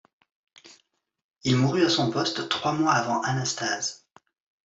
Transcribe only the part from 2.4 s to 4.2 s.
trois mois avant Anastase.